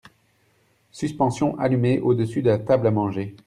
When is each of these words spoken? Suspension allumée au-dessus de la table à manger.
Suspension 0.89 1.59
allumée 1.59 1.99
au-dessus 1.99 2.41
de 2.41 2.49
la 2.49 2.57
table 2.57 2.87
à 2.87 2.91
manger. 2.91 3.35